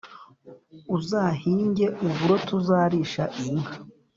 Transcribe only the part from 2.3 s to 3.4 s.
tuzarisha